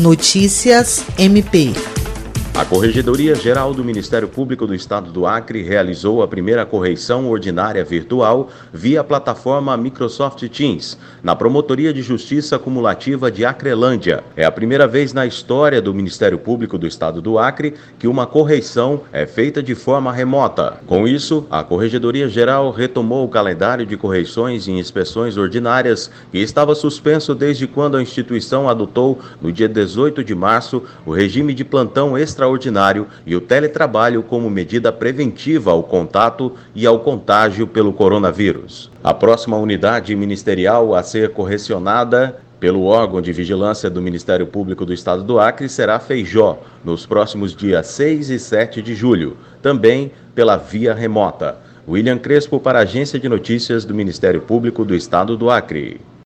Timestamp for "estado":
4.74-5.10, 16.86-17.22, 44.92-45.22, 54.94-55.36